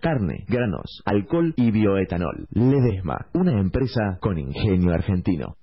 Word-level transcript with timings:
carne, 0.00 0.44
granos, 0.48 1.02
alcohol 1.04 1.54
y 1.56 1.70
bioetanol. 1.70 2.46
Ledesma, 2.50 3.26
una 3.34 3.52
empresa 3.58 4.18
con 4.20 4.38
ingenio 4.38 4.92
argentino. 4.92 5.56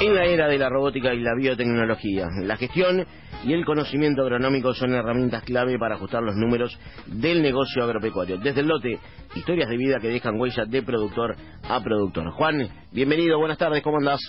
En 0.00 0.14
la 0.14 0.24
era 0.24 0.48
de 0.48 0.56
la 0.56 0.70
robótica 0.70 1.12
y 1.12 1.20
la 1.20 1.34
biotecnología, 1.34 2.28
la 2.42 2.56
gestión 2.56 3.04
y 3.44 3.52
el 3.52 3.66
conocimiento 3.66 4.22
agronómico 4.22 4.72
son 4.72 4.94
herramientas 4.94 5.42
clave 5.44 5.78
para 5.78 5.96
ajustar 5.96 6.22
los 6.22 6.36
números 6.36 6.78
del 7.06 7.42
negocio 7.42 7.84
agropecuario. 7.84 8.38
Desde 8.38 8.60
el 8.60 8.68
lote, 8.68 8.98
historias 9.34 9.68
de 9.68 9.76
vida 9.76 9.98
que 10.00 10.08
dejan 10.08 10.40
huella 10.40 10.64
de 10.64 10.82
productor 10.82 11.36
a 11.68 11.82
productor. 11.82 12.30
Juan, 12.30 12.66
bienvenido, 12.92 13.38
buenas 13.38 13.58
tardes, 13.58 13.82
¿cómo 13.82 13.98
andás? 13.98 14.20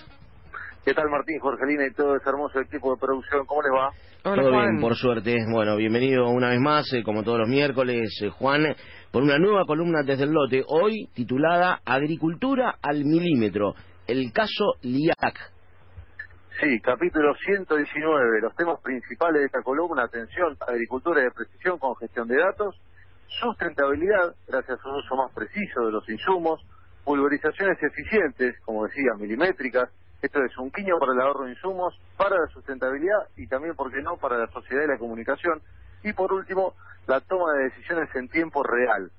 ¿Qué 0.83 0.95
tal 0.95 1.09
Martín, 1.11 1.37
Jorgelina 1.39 1.85
y 1.85 1.93
todo 1.93 2.15
ese 2.15 2.27
hermoso 2.27 2.59
equipo 2.59 2.95
de 2.95 2.99
producción? 2.99 3.45
¿Cómo 3.45 3.61
les 3.61 3.71
va? 3.71 3.91
Todo 4.23 4.49
bien, 4.49 4.81
por 4.81 4.95
suerte. 4.95 5.37
Bueno, 5.51 5.75
bienvenido 5.75 6.27
una 6.29 6.49
vez 6.49 6.59
más, 6.59 6.91
eh, 6.93 7.03
como 7.03 7.21
todos 7.21 7.37
los 7.37 7.47
miércoles, 7.47 8.09
eh, 8.23 8.29
Juan, 8.29 8.75
por 9.11 9.21
una 9.21 9.37
nueva 9.37 9.65
columna 9.67 10.01
desde 10.03 10.23
el 10.23 10.31
lote, 10.31 10.63
hoy 10.65 11.07
titulada 11.13 11.81
Agricultura 11.85 12.79
al 12.81 13.05
milímetro, 13.05 13.75
el 14.07 14.33
caso 14.33 14.73
LIAC. 14.81 15.51
Sí, 16.59 16.79
capítulo 16.81 17.35
119, 17.35 18.41
los 18.41 18.55
temas 18.55 18.81
principales 18.81 19.41
de 19.41 19.45
esta 19.45 19.61
columna, 19.61 20.05
atención, 20.05 20.57
agricultura 20.67 21.21
de 21.21 21.29
precisión 21.29 21.77
con 21.77 21.95
gestión 21.97 22.27
de 22.27 22.37
datos, 22.37 22.75
sustentabilidad, 23.27 24.33
gracias 24.47 24.79
a 24.83 24.89
un 24.89 24.95
uso 24.95 25.15
más 25.15 25.31
preciso 25.31 25.85
de 25.85 25.91
los 25.91 26.09
insumos, 26.09 26.59
pulverizaciones 27.03 27.77
eficientes, 27.83 28.59
como 28.65 28.85
decía, 28.85 29.11
milimétricas, 29.19 29.89
esto 30.21 30.43
es 30.43 30.57
un 30.57 30.71
quiño 30.71 30.99
para 30.99 31.13
el 31.13 31.21
ahorro 31.21 31.45
de 31.45 31.51
insumos, 31.51 31.99
para 32.15 32.39
la 32.39 32.47
sustentabilidad 32.47 33.27
y 33.37 33.47
también, 33.47 33.75
¿por 33.75 33.91
qué 33.91 34.01
no?, 34.01 34.17
para 34.17 34.37
la 34.37 34.47
sociedad 34.47 34.83
y 34.83 34.87
la 34.87 34.97
comunicación. 34.97 35.61
Y 36.03 36.13
por 36.13 36.31
último, 36.31 36.75
la 37.07 37.19
toma 37.21 37.53
de 37.53 37.63
decisiones 37.65 38.09
en 38.15 38.29
tiempo 38.29 38.63
real. 38.63 39.11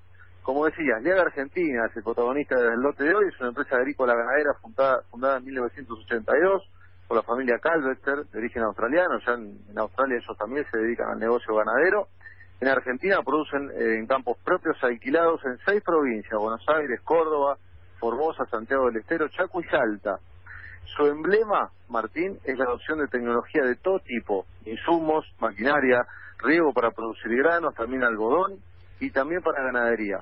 Como 0.42 0.66
decías, 0.66 1.02
Liaga 1.02 1.22
Argentina 1.22 1.86
es 1.86 1.96
el 1.96 2.02
protagonista 2.02 2.56
del 2.56 2.80
lote 2.80 3.04
de 3.04 3.14
hoy, 3.14 3.26
es 3.28 3.40
una 3.40 3.50
empresa 3.50 3.76
agrícola 3.76 4.14
ganadera 4.14 4.54
fundada, 4.60 5.02
fundada 5.10 5.38
en 5.38 5.44
1982 5.44 6.62
por 7.06 7.16
la 7.16 7.22
familia 7.22 7.58
Calvester, 7.58 8.24
de 8.26 8.38
origen 8.38 8.62
australiano, 8.62 9.18
ya 9.24 9.34
en, 9.34 9.78
Australia 9.78 10.16
ellos 10.16 10.36
también 10.38 10.66
se 10.70 10.78
dedican 10.78 11.10
al 11.10 11.18
negocio 11.18 11.54
ganadero. 11.54 12.08
En 12.60 12.68
Argentina 12.68 13.22
producen 13.22 13.70
eh, 13.70 13.98
en 13.98 14.06
campos 14.06 14.38
propios 14.44 14.76
alquilados 14.82 15.44
en 15.44 15.58
seis 15.64 15.82
provincias, 15.84 16.40
Buenos 16.40 16.64
Aires, 16.68 17.00
Córdoba, 17.02 17.58
Formosa, 17.98 18.46
Santiago 18.46 18.86
del 18.86 18.96
Estero, 18.96 19.28
Chaco 19.28 19.60
y 19.60 19.64
Salta. 19.64 20.18
Su 20.84 21.06
emblema, 21.06 21.70
Martín, 21.88 22.38
es 22.44 22.58
la 22.58 22.64
adopción 22.64 22.98
de 22.98 23.08
tecnología 23.08 23.62
de 23.64 23.76
todo 23.76 23.98
tipo, 24.00 24.46
insumos, 24.66 25.24
maquinaria, 25.40 26.06
riego 26.38 26.72
para 26.72 26.90
producir 26.90 27.34
granos, 27.36 27.74
también 27.74 28.04
algodón 28.04 28.58
y 29.00 29.10
también 29.10 29.42
para 29.42 29.62
ganadería. 29.62 30.20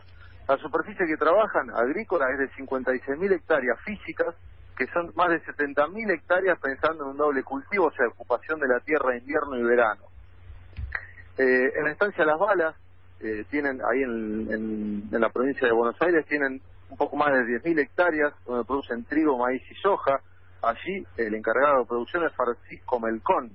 La 0.49 0.57
superficie 0.59 1.07
que 1.07 1.17
trabajan 1.17 1.71
agrícola 1.71 2.27
es 2.33 2.39
de 2.39 2.51
56.000 2.51 3.33
hectáreas 3.33 3.79
físicas, 3.85 4.35
que 4.77 4.87
son 4.89 5.13
más 5.15 5.29
de 5.29 5.43
70.000 5.43 6.11
hectáreas 6.13 6.59
pensando 6.59 7.05
en 7.05 7.11
un 7.11 7.17
doble 7.17 7.43
cultivo, 7.43 7.87
o 7.87 7.93
sea, 7.93 8.09
ocupación 8.09 8.59
de 8.59 8.69
la 8.69 8.81
tierra 8.81 9.17
invierno 9.17 9.57
y 9.59 9.63
verano. 9.63 10.03
Eh, 11.37 11.73
en 11.77 11.85
la 11.85 11.91
estancia 11.91 12.25
Las 12.25 12.39
Balas, 12.39 12.75
eh, 13.21 13.45
tienen 13.51 13.81
ahí 13.85 14.03
en, 14.03 15.09
en, 15.13 15.21
la 15.21 15.29
provincia 15.29 15.67
de 15.67 15.73
Buenos 15.75 16.01
Aires, 16.01 16.25
tienen 16.27 16.61
un 16.89 16.97
poco 16.97 17.17
más 17.17 17.33
de 17.33 17.61
10.000 17.61 17.79
hectáreas 17.79 18.33
donde 18.47 18.65
producen 18.65 19.05
trigo, 19.05 19.39
maíz 19.39 19.63
y 19.71 19.75
soja. 19.75 20.21
Allí 20.63 21.07
el 21.17 21.35
encargado 21.35 21.81
de 21.81 21.87
producción 21.87 22.25
es 22.25 22.33
Francisco 22.35 23.01
Melcón, 23.01 23.51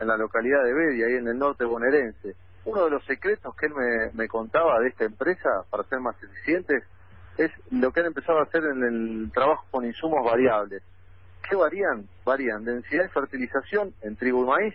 en 0.00 0.06
la 0.06 0.16
localidad 0.16 0.62
de 0.62 0.74
Bedia, 0.74 1.06
ahí 1.06 1.14
en 1.14 1.28
el 1.28 1.38
norte 1.38 1.64
bonaerense. 1.64 2.34
Uno 2.64 2.84
de 2.84 2.90
los 2.90 3.04
secretos 3.04 3.54
que 3.56 3.66
él 3.66 3.72
me, 3.74 4.10
me 4.12 4.28
contaba 4.28 4.78
de 4.80 4.88
esta 4.88 5.04
empresa, 5.04 5.48
para 5.70 5.84
ser 5.84 6.00
más 6.00 6.16
eficientes, 6.22 6.84
es 7.36 7.50
lo 7.70 7.92
que 7.92 8.00
han 8.00 8.06
empezado 8.06 8.40
a 8.40 8.42
hacer 8.42 8.64
en 8.64 8.82
el 8.82 9.32
trabajo 9.32 9.64
con 9.70 9.84
insumos 9.84 10.24
variables. 10.24 10.82
¿Qué 11.48 11.56
varían? 11.56 12.06
Varían 12.24 12.64
densidad 12.64 13.04
de 13.04 13.08
fertilización 13.08 13.94
en 14.02 14.16
trigo 14.16 14.42
y 14.42 14.46
maíz, 14.46 14.74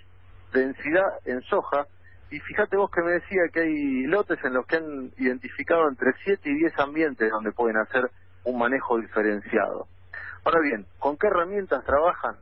densidad 0.52 1.19
en 1.25 1.42
soja, 1.44 1.86
y 2.31 2.40
fíjate 2.40 2.78
vos 2.78 2.90
que 2.90 3.03
me 3.03 3.12
decía 3.12 3.44
que 3.53 3.59
hay 3.59 4.03
lotes 4.08 4.44
en 4.44 4.53
los 4.53 4.66
que 4.66 4.78
han 4.78 5.12
identificado 5.18 5.88
entre 5.88 6.13
7 6.24 6.50
y 6.50 6.56
10 6.56 6.80
ambientes 6.80 7.30
donde 7.30 7.52
pueden 7.52 7.78
hacer 7.78 8.09
un 8.44 8.58
manejo 8.58 8.97
diferenciado. 8.97 9.88
Ahora 10.46 10.59
bien, 10.59 10.86
¿con 11.00 11.18
qué 11.18 11.28
herramientas 11.28 11.86
trabajan? 11.86 12.36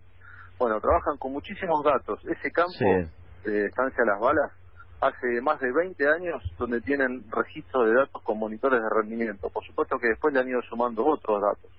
Bueno, 0.57 0.79
trabajan 0.79 1.17
con 1.17 1.33
muchísimos 1.33 1.83
datos. 1.83 2.19
Ese 2.25 2.51
campo 2.51 2.73
de 3.43 3.65
Estancia 3.65 4.03
Las 4.05 4.19
Balas 4.19 4.51
hace 5.01 5.41
más 5.41 5.59
de 5.59 5.71
20 5.71 6.07
años 6.07 6.43
donde 6.57 6.81
tienen 6.81 7.23
registro 7.31 7.83
de 7.85 7.93
datos 7.93 8.21
con 8.23 8.39
monitores 8.39 8.81
de 8.81 8.89
rendimiento. 8.89 9.49
Por 9.49 9.63
supuesto 9.65 9.97
que 9.99 10.09
después 10.09 10.33
le 10.33 10.39
han 10.39 10.47
ido 10.47 10.61
sumando 10.63 11.05
otros 11.05 11.41
datos. 11.41 11.71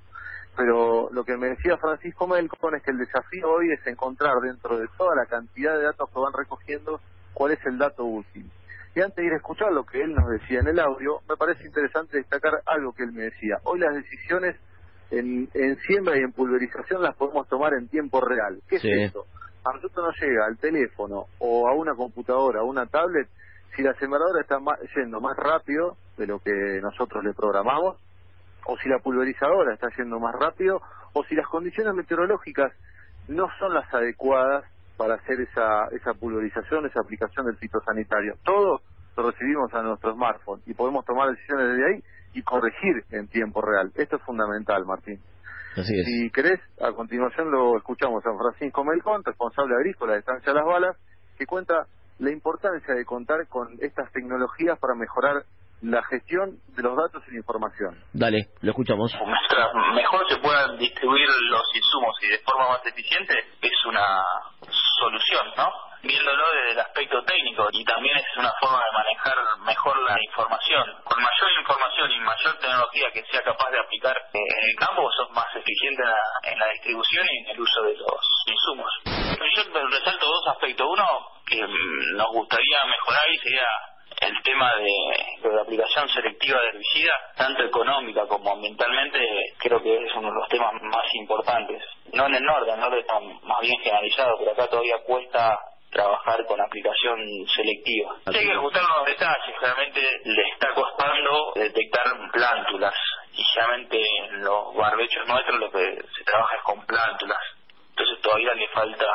Pero 0.57 1.09
lo 1.13 1.25
que 1.25 1.37
me 1.37 1.49
decía 1.49 1.77
Francisco 1.79 2.27
Melcon 2.27 2.75
es 2.77 2.83
que 2.83 2.91
el 2.91 2.99
desafío 2.99 3.51
hoy 3.51 3.73
es 3.73 3.87
encontrar 3.87 4.35
dentro 4.43 4.79
de 4.79 4.87
toda 4.99 5.17
la 5.17 5.27
cantidad 5.27 5.77
de 5.77 5.85
datos 5.85 6.11
que 6.11 6.21
van 6.21 6.33
recogiendo 6.33 7.01
cuál 7.33 7.53
es 7.53 7.67
el 7.67 7.79
dato 7.79 8.05
útil. 8.05 8.51
Y 8.95 9.01
antes 9.01 9.17
de 9.17 9.27
ir 9.27 9.33
a 9.33 9.37
escuchar 9.37 9.73
lo 9.73 9.85
que 9.85 10.03
él 10.03 10.15
nos 10.15 10.29
decía 10.29 10.61
en 10.61 10.69
el 10.69 10.79
audio, 10.79 11.21
me 11.29 11.37
parece 11.37 11.65
interesante 11.65 12.19
destacar 12.19 12.61
algo 12.67 12.93
que 12.93 13.05
él 13.05 13.13
me 13.13 13.23
decía. 13.23 13.59
Hoy 13.65 13.79
las 13.79 13.95
decisiones 13.95 14.57
en, 15.13 15.77
siembra 15.87 16.17
y 16.17 16.23
en 16.23 16.33
pulverización 16.33 17.03
las 17.03 17.15
podemos 17.17 17.47
tomar 17.49 17.75
en 17.75 17.89
tiempo 17.89 18.21
real. 18.21 18.61
¿Qué 18.69 18.77
es 18.77 18.85
eso? 18.85 19.27
a 19.65 19.73
nosotros 19.75 20.07
nos 20.07 20.21
llega 20.21 20.47
al 20.47 20.59
teléfono 20.59 21.27
o 21.39 21.69
a 21.69 21.75
una 21.75 21.95
computadora 21.95 22.63
o 22.63 22.67
una 22.67 22.87
tablet 22.87 23.29
si 23.77 23.83
la 23.83 23.95
sembradora 23.95 24.41
está 24.41 24.59
yendo 24.97 25.21
más 25.21 25.37
rápido 25.37 25.97
de 26.17 26.27
lo 26.27 26.41
que 26.41 26.81
nosotros 26.83 27.23
le 27.25 27.33
programamos 27.33 27.97
o 28.67 28.77
si 28.79 28.89
la 28.89 28.99
pulverizadora 28.99 29.75
está 29.75 29.89
yendo 29.97 30.19
más 30.19 30.35
rápido 30.35 30.81
o 31.13 31.25
si 31.25 31.35
las 31.35 31.47
condiciones 31.47 31.95
meteorológicas 31.95 32.73
no 33.29 33.47
son 33.59 33.73
las 33.75 33.93
adecuadas 33.95 34.65
para 34.97 35.15
hacer 35.15 35.41
esa, 35.41 35.87
esa 35.93 36.13
pulverización, 36.15 36.87
esa 36.87 37.01
aplicación 37.01 37.47
del 37.47 37.57
fitosanitario. 37.57 38.35
Todo 38.45 38.81
lo 39.17 39.31
recibimos 39.31 39.73
a 39.75 39.83
nuestro 39.83 40.15
smartphone 40.15 40.61
y 40.67 40.75
podemos 40.75 41.05
tomar 41.05 41.31
decisiones 41.31 41.69
desde 41.69 41.87
ahí 41.87 42.03
y 42.35 42.43
corregir 42.43 43.05
en 43.11 43.29
tiempo 43.29 43.61
real. 43.61 43.91
Esto 43.95 44.17
es 44.17 44.23
fundamental, 44.23 44.85
Martín. 44.87 45.21
Si 45.75 46.31
querés, 46.31 46.61
a 46.81 46.93
continuación 46.93 47.51
lo 47.51 47.79
escuchamos 47.79 48.23
a 48.27 48.37
Francisco 48.37 48.85
Melcón, 48.85 49.25
responsable 49.25 49.75
agrícola 49.75 50.13
de 50.13 50.19
Estancia 50.19 50.53
Las 50.53 50.67
Balas, 50.67 50.97
que 51.39 51.47
cuenta 51.47 51.87
la 52.19 52.31
importancia 52.31 52.95
de 52.95 53.05
contar 53.05 53.49
con 53.49 53.69
estas 53.81 54.13
tecnologías 54.13 54.79
para 54.79 54.95
mejorar 54.95 55.45
la 55.81 56.03
gestión 56.05 56.59
de 56.77 56.83
los 56.83 56.97
datos 56.97 57.23
y 57.27 57.33
la 57.33 57.39
información. 57.39 57.99
Dale, 58.13 58.51
lo 58.61 58.71
escuchamos. 58.71 59.13
Mientras 59.13 59.69
mejor 59.95 60.21
se 60.29 60.37
puedan 60.37 60.79
distribuir 60.79 61.27
los 61.51 61.65
insumos 61.75 62.15
y 62.23 62.29
de 62.29 62.39
forma 62.45 62.69
más 62.69 62.87
eficiente, 62.87 63.35
es 63.61 63.87
una 63.89 64.05
solución, 65.01 65.47
¿no? 65.57 65.92
Viéndolo 66.03 66.45
desde 66.53 66.73
el 66.73 66.81
aspecto 66.81 67.23
técnico 67.23 67.69
y 67.71 67.85
también 67.85 68.17
es 68.17 68.37
una 68.37 68.53
forma 68.59 68.85
de 68.85 68.93
manejar 68.93 69.37
mejor 69.65 69.97
la 70.03 70.17
información. 70.21 70.85
Con 71.05 71.23
mayor 71.23 71.53
información 71.61 72.11
y 72.11 72.21
mayor 72.21 72.59
tecnología 72.59 73.11
que 73.13 73.25
sea 73.31 73.41
capaz 73.43 73.71
de 73.71 73.79
aplicar 73.79 74.17
en 74.33 74.69
el 74.69 74.77
campo, 74.77 75.09
sos 75.13 75.31
más 75.31 75.47
eficiente 75.55 76.03
en 76.43 76.59
la, 76.59 76.69
distribución 76.73 77.27
y 77.31 77.39
en 77.39 77.51
el 77.51 77.61
uso 77.61 77.83
de 77.83 77.95
los 77.95 78.45
insumos. 78.47 78.91
Yo 79.05 79.89
resalto 79.89 80.27
dos 80.27 80.47
aspectos. 80.49 80.87
Uno, 80.91 81.07
que 81.47 81.61
nos 81.61 82.29
gustaría 82.33 82.79
mejorar 82.85 83.31
y 83.31 83.39
sería 83.39 83.69
el 84.21 84.43
tema 84.43 84.73
de, 84.75 85.51
la 85.51 85.63
aplicación 85.63 86.09
selectiva 86.09 86.61
de 86.61 86.69
herbicidas, 86.69 87.35
tanto 87.37 87.63
económica 87.63 88.27
como 88.27 88.53
ambientalmente, 88.53 89.21
creo 89.59 89.83
que 89.83 90.05
es 90.05 90.15
uno 90.15 90.29
de 90.29 90.35
los 90.35 90.49
temas 90.49 90.73
más 90.83 91.07
importantes. 91.15 91.83
No 92.13 92.27
en 92.27 92.35
el 92.35 92.43
norte, 92.43 92.71
en 92.71 92.75
el 92.75 92.81
norte 92.81 93.01
está 93.01 93.21
más 93.21 93.61
bien 93.61 93.81
generalizado, 93.83 94.37
pero 94.39 94.53
acá 94.53 94.69
todavía 94.69 94.99
cuesta 95.05 95.59
trabajar 95.93 96.45
con 96.47 96.61
aplicación 96.61 97.21
selectiva. 97.55 98.17
Hay 98.27 98.47
que 98.47 98.53
ajustar 98.53 98.83
los 98.97 99.07
detalles, 99.07 99.61
realmente 99.61 100.01
le 100.25 100.43
está 100.53 100.73
costando 100.75 101.53
detectar 101.55 102.05
plántulas 102.33 102.95
y 103.35 103.45
realmente 103.55 104.03
en 104.25 104.43
los 104.43 104.75
barbechos 104.75 105.27
nuestros 105.29 105.61
lo 105.61 105.71
que 105.71 106.03
se 106.17 106.25
trabaja 106.25 106.57
es 106.57 106.63
con 106.63 106.87
plántulas. 106.87 107.39
Entonces 107.91 108.21
todavía 108.23 108.55
le 108.55 108.69
falta 108.69 109.07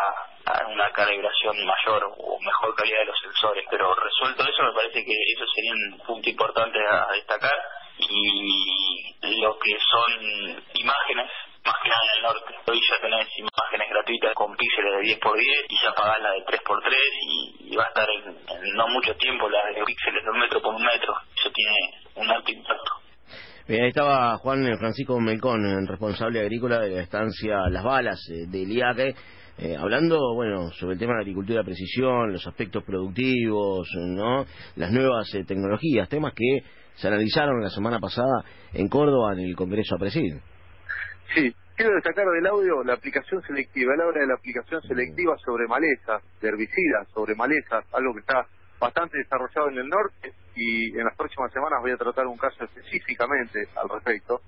una 0.67 0.91
calibración 0.91 1.55
mayor 1.65 2.03
o 2.17 2.39
mejor 2.39 2.75
calidad 2.75 2.99
de 2.99 3.05
los 3.05 3.19
sensores. 3.19 3.65
Pero 3.69 3.93
resuelto 3.95 4.43
eso, 4.43 4.63
me 4.63 4.73
parece 4.73 5.03
que 5.03 5.13
eso 5.35 5.45
sería 5.53 5.73
un 5.73 5.99
punto 6.05 6.29
importante 6.29 6.79
a 6.89 7.11
destacar. 7.13 7.57
Y 7.99 9.41
lo 9.41 9.57
que 9.57 9.77
son 9.91 10.63
imágenes, 10.75 11.31
más 11.65 11.75
que 11.81 11.89
nada 11.89 12.01
en 12.03 12.17
el 12.17 12.23
norte. 12.23 12.55
Hoy 12.67 12.79
ya 12.87 13.01
tenés 13.01 13.27
imágenes 13.37 13.76
gratuitas 14.07 14.33
con 14.35 14.55
píxeles 14.55 14.93
de 14.95 15.19
10x10 15.19 15.65
y 15.69 15.75
ya 15.83 15.93
pagás 15.95 16.21
la 16.21 16.31
de 16.31 16.45
3x3 16.45 17.71
y, 17.71 17.75
va 17.75 17.83
a 17.83 17.87
estar 17.87 18.07
en, 18.09 18.73
no 18.75 18.87
mucho 18.87 19.13
tiempo 19.15 19.49
la 19.49 19.59
de 19.67 19.83
píxeles 19.83 20.23
de 20.23 20.29
un 20.29 20.39
metro 20.39 20.61
por 20.61 20.75
un 20.75 20.83
metro. 20.83 21.13
Eso 21.35 21.51
tiene 21.51 21.75
un 22.15 22.29
alto 22.29 22.51
impacto. 22.51 22.91
Bien, 23.67 23.83
ahí 23.83 23.89
estaba 23.89 24.37
Juan 24.37 24.65
Francisco 24.79 25.19
Melcón, 25.19 25.87
responsable 25.87 26.39
agrícola 26.39 26.79
de 26.79 26.95
la 26.95 27.01
estancia 27.01 27.67
Las 27.69 27.83
Balas 27.83 28.19
eh, 28.29 28.47
de 28.47 28.63
IACE 28.63 29.15
eh, 29.59 29.75
hablando, 29.75 30.35
bueno, 30.35 30.69
sobre 30.71 30.93
el 30.93 30.99
tema 30.99 31.13
de 31.13 31.17
la 31.17 31.21
agricultura 31.23 31.59
de 31.59 31.65
precisión, 31.65 32.31
los 32.31 32.45
aspectos 32.45 32.83
productivos, 32.83 33.89
¿no? 33.95 34.45
Las 34.75 34.91
nuevas 34.91 35.33
eh, 35.33 35.43
tecnologías, 35.45 36.07
temas 36.07 36.33
que 36.33 36.63
se 36.95 37.07
analizaron 37.07 37.61
la 37.61 37.69
semana 37.69 37.99
pasada 37.99 38.45
en 38.73 38.87
Córdoba 38.87 39.33
en 39.33 39.39
el 39.39 39.55
Congreso 39.55 39.95
APRESID. 39.95 40.35
Sí, 41.33 41.53
quiero 41.77 41.93
destacar 41.93 42.25
del 42.25 42.47
audio 42.47 42.83
la 42.83 42.93
aplicación 42.93 43.41
selectiva, 43.43 43.95
la 43.95 44.07
hora 44.07 44.21
de 44.21 44.27
la 44.27 44.33
aplicación 44.33 44.81
selectiva 44.81 45.37
sobre 45.37 45.67
malezas, 45.67 46.23
de 46.41 46.49
herbicidas 46.49 47.07
sobre 47.13 47.35
malezas, 47.35 47.85
algo 47.93 48.13
que 48.13 48.21
está 48.21 48.47
bastante 48.79 49.19
desarrollado 49.19 49.69
en 49.69 49.77
el 49.77 49.87
norte 49.87 50.33
y 50.55 50.97
en 50.97 51.05
las 51.05 51.15
próximas 51.15 51.53
semanas 51.53 51.79
voy 51.81 51.91
a 51.91 51.97
tratar 51.97 52.25
un 52.25 52.37
caso 52.37 52.63
específicamente 52.65 53.67
al 53.75 53.89
respecto, 53.89 54.41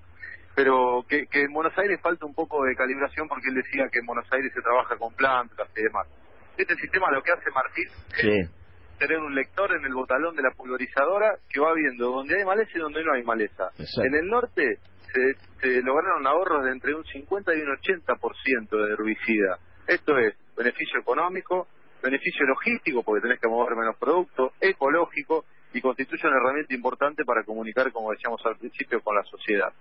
pero 0.56 1.04
que, 1.08 1.26
que 1.26 1.44
en 1.44 1.52
Buenos 1.52 1.76
Aires 1.78 2.00
falta 2.02 2.26
un 2.26 2.34
poco 2.34 2.64
de 2.64 2.74
calibración 2.74 3.28
porque 3.28 3.48
él 3.48 3.54
decía 3.54 3.88
que 3.90 4.00
en 4.00 4.06
Buenos 4.06 4.26
Aires 4.32 4.52
se 4.52 4.60
trabaja 4.60 4.96
con 4.96 5.14
plantas 5.14 5.68
y 5.76 5.82
demás. 5.82 6.08
Este 6.56 6.74
sistema 6.74 7.10
lo 7.12 7.22
que 7.22 7.30
hace 7.30 7.50
Martín 7.54 7.88
es 8.18 8.59
tener 9.00 9.18
un 9.18 9.34
lector 9.34 9.74
en 9.74 9.84
el 9.84 9.94
botalón 9.94 10.36
de 10.36 10.42
la 10.42 10.50
pulverizadora 10.50 11.38
que 11.48 11.58
va 11.58 11.72
viendo 11.74 12.10
donde 12.10 12.36
hay 12.36 12.44
maleza 12.44 12.70
y 12.74 12.80
donde 12.80 13.02
no 13.02 13.14
hay 13.14 13.22
maleza. 13.22 13.70
En 14.04 14.14
el 14.14 14.28
norte 14.28 14.78
se, 15.12 15.82
lograron 15.82 16.26
ahorros 16.26 16.64
de 16.64 16.72
entre 16.72 16.94
un 16.94 17.04
50 17.04 17.54
y 17.54 17.60
un 17.62 17.76
80% 17.76 18.68
de 18.68 18.92
herbicida. 18.92 19.58
Esto 19.86 20.18
es 20.18 20.36
beneficio 20.54 21.00
económico, 21.00 21.66
beneficio 22.02 22.44
logístico 22.44 23.02
porque 23.02 23.22
tenés 23.22 23.40
que 23.40 23.48
mover 23.48 23.74
menos 23.74 23.96
productos, 23.96 24.52
ecológico 24.60 25.46
y 25.72 25.80
constituye 25.80 26.28
una 26.28 26.36
herramienta 26.36 26.74
importante 26.74 27.24
para 27.24 27.42
comunicar, 27.44 27.90
como 27.92 28.10
decíamos 28.10 28.44
al 28.44 28.56
principio, 28.56 29.00
con 29.00 29.16
la 29.16 29.22
sociedad. 29.22 29.72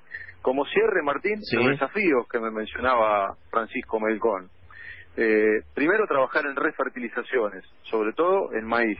Como 0.42 0.66
cierre, 0.66 1.02
Martín, 1.04 1.42
los 1.52 1.68
desafíos 1.68 2.26
que 2.32 2.40
me 2.40 2.52
mencionaba 2.52 3.36
Francisco 3.50 4.00
Melcón. 4.00 4.50
Eh, 5.22 5.64
primero, 5.74 6.08
trabajar 6.08 6.46
en 6.46 6.56
refertilizaciones, 6.56 7.66
sobre 7.84 8.14
todo 8.14 8.54
en 8.54 8.66
maíz. 8.66 8.98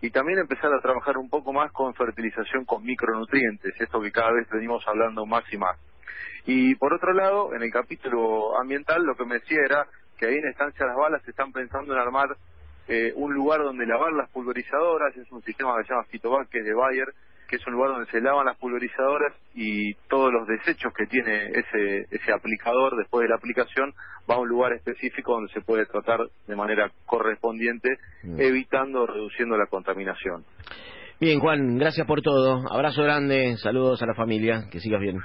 Y 0.00 0.10
también 0.10 0.38
empezar 0.38 0.72
a 0.72 0.80
trabajar 0.80 1.18
un 1.18 1.28
poco 1.28 1.52
más 1.52 1.72
con 1.72 1.92
fertilización 1.94 2.64
con 2.64 2.84
micronutrientes, 2.84 3.74
esto 3.80 4.00
que 4.00 4.12
cada 4.12 4.30
vez 4.30 4.48
venimos 4.48 4.86
hablando 4.86 5.26
más 5.26 5.42
y 5.52 5.56
más. 5.56 5.76
Y 6.44 6.76
por 6.76 6.94
otro 6.94 7.12
lado, 7.12 7.52
en 7.52 7.64
el 7.64 7.72
capítulo 7.72 8.56
ambiental, 8.60 9.02
lo 9.02 9.16
que 9.16 9.24
me 9.24 9.40
decía 9.40 9.58
era 9.64 9.88
que 10.16 10.26
ahí 10.26 10.36
en 10.36 10.46
Estancia 10.46 10.86
Las 10.86 10.94
Balas 10.94 11.22
se 11.24 11.32
están 11.32 11.50
pensando 11.50 11.94
en 11.94 11.98
armar 11.98 12.36
eh, 12.86 13.12
un 13.16 13.34
lugar 13.34 13.64
donde 13.64 13.86
lavar 13.86 14.12
las 14.12 14.30
pulverizadoras, 14.30 15.16
es 15.16 15.32
un 15.32 15.42
sistema 15.42 15.76
que 15.78 15.88
se 15.88 15.94
llama 15.94 16.04
Fitovac, 16.04 16.48
que 16.48 16.58
es 16.58 16.64
de 16.64 16.74
Bayer, 16.74 17.12
que 17.48 17.56
es 17.56 17.66
un 17.66 17.74
lugar 17.74 17.90
donde 17.90 18.10
se 18.10 18.20
lavan 18.20 18.46
las 18.46 18.56
pulverizadoras 18.58 19.34
y 19.54 19.94
todos 20.08 20.32
los 20.32 20.46
desechos 20.46 20.92
que 20.94 21.06
tiene 21.06 21.46
ese, 21.46 22.06
ese 22.10 22.32
aplicador 22.32 22.96
después 22.96 23.22
de 23.22 23.28
la 23.28 23.36
aplicación 23.36 23.92
va 24.28 24.34
a 24.34 24.38
un 24.38 24.48
lugar 24.48 24.72
específico 24.72 25.32
donde 25.32 25.52
se 25.52 25.60
puede 25.60 25.86
tratar 25.86 26.20
de 26.46 26.56
manera 26.56 26.90
correspondiente, 27.04 27.98
evitando 28.38 29.02
o 29.02 29.06
reduciendo 29.06 29.56
la 29.56 29.66
contaminación. 29.66 30.44
Bien, 31.20 31.40
Juan, 31.40 31.78
gracias 31.78 32.06
por 32.06 32.20
todo. 32.20 32.64
Abrazo 32.70 33.02
grande, 33.02 33.56
saludos 33.56 34.02
a 34.02 34.06
la 34.06 34.14
familia, 34.14 34.64
que 34.70 34.80
sigas 34.80 35.00
bien. 35.00 35.18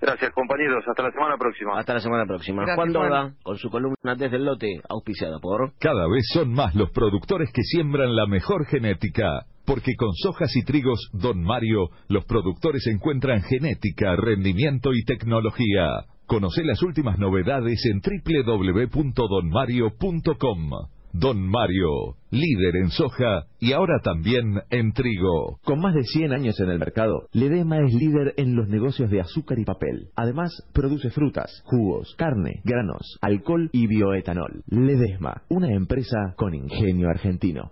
Gracias, 0.00 0.32
compañeros. 0.32 0.84
Hasta 0.86 1.02
la 1.02 1.12
semana 1.12 1.38
próxima. 1.38 1.78
Hasta 1.78 1.94
la 1.94 2.00
semana 2.00 2.26
próxima. 2.26 2.66
Juan 2.74 2.92
Doda, 2.92 3.32
con 3.42 3.56
su 3.56 3.70
columna 3.70 4.14
desde 4.16 4.36
el 4.36 4.44
lote, 4.44 4.80
auspiciada 4.88 5.38
por... 5.40 5.72
Cada 5.80 6.06
vez 6.08 6.26
son 6.32 6.52
más 6.52 6.74
los 6.74 6.90
productores 6.90 7.50
que 7.52 7.62
siembran 7.62 8.14
la 8.14 8.26
mejor 8.26 8.66
genética. 8.66 9.46
Porque 9.64 9.94
con 9.96 10.12
sojas 10.14 10.54
y 10.56 10.64
trigos 10.64 11.08
Don 11.12 11.40
Mario, 11.42 11.90
los 12.08 12.24
productores 12.24 12.84
encuentran 12.86 13.42
genética, 13.42 14.16
rendimiento 14.16 14.92
y 14.92 15.04
tecnología. 15.04 16.06
Conoce 16.26 16.64
las 16.64 16.82
últimas 16.82 17.18
novedades 17.18 17.84
en 17.86 18.00
www.donmario.com. 18.00 20.70
Don 21.16 21.48
Mario, 21.48 22.16
líder 22.32 22.74
en 22.82 22.90
soja 22.90 23.44
y 23.60 23.72
ahora 23.72 24.00
también 24.02 24.62
en 24.70 24.92
trigo. 24.92 25.60
Con 25.62 25.78
más 25.78 25.94
de 25.94 26.02
100 26.02 26.32
años 26.32 26.58
en 26.58 26.70
el 26.70 26.80
mercado, 26.80 27.28
Ledema 27.32 27.78
es 27.86 27.94
líder 27.94 28.34
en 28.36 28.56
los 28.56 28.68
negocios 28.68 29.08
de 29.10 29.20
azúcar 29.20 29.60
y 29.60 29.64
papel. 29.64 30.08
Además, 30.16 30.50
produce 30.72 31.10
frutas, 31.10 31.62
jugos, 31.66 32.16
carne, 32.18 32.60
granos, 32.64 33.16
alcohol 33.20 33.70
y 33.72 33.86
bioetanol. 33.86 34.64
Ledesma, 34.66 35.44
una 35.50 35.72
empresa 35.72 36.34
con 36.36 36.52
ingenio 36.52 37.08
argentino. 37.08 37.70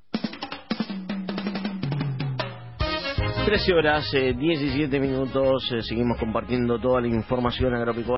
13 3.44 3.74
horas, 3.74 4.08
17 4.12 4.96
eh, 4.96 5.00
minutos, 5.00 5.68
eh, 5.72 5.82
seguimos 5.82 6.16
compartiendo 6.18 6.78
toda 6.78 7.00
la 7.00 7.08
información 7.08 7.74
agropecuaria. 7.74 8.10